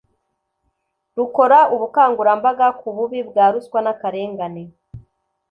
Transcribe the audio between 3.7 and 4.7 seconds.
n akarengane